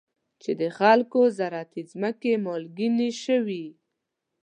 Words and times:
چې 0.41 0.51
د 0.61 0.63
خلکو 0.77 1.19
زراعتي 1.37 1.81
ځمکې 1.91 2.31
مالګینې 2.45 3.09
شوي. 3.23 3.65